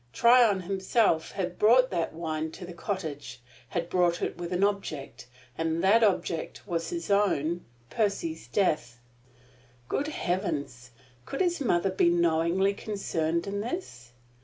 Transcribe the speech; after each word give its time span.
Tryon 0.13 0.61
himself 0.61 1.33
had 1.33 1.59
brought 1.59 1.91
that 1.91 2.11
wine 2.11 2.49
to 2.53 2.65
the 2.65 2.73
cottage 2.73 3.39
had 3.67 3.87
brought 3.87 4.19
it 4.19 4.35
with 4.35 4.51
an 4.51 4.63
object; 4.63 5.27
and 5.55 5.83
that 5.83 6.03
object 6.03 6.65
was 6.65 6.89
his 6.89 7.11
own 7.11 7.65
Percy's 7.91 8.47
death! 8.47 8.99
Good 9.87 10.07
heavens! 10.07 10.89
could 11.27 11.39
his 11.39 11.61
mother 11.61 11.91
be 11.91 12.09
knowingly 12.09 12.73
concerned 12.73 13.45
in 13.45 13.61
this? 13.61 14.11